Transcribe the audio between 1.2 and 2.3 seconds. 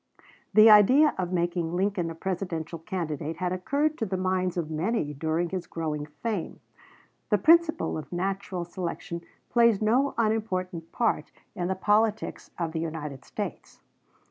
making Lincoln a